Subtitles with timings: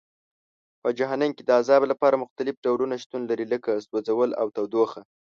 [0.81, 5.01] په جهنم کې د عذاب لپاره مختلف ډولونه شتون لري لکه سوځول او تودوخه.